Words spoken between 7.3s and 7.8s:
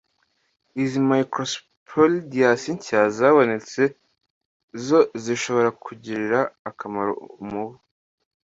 umubu